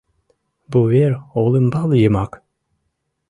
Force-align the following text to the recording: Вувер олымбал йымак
Вувер 0.71 1.11
олымбал 1.41 1.89
йымак 2.01 2.31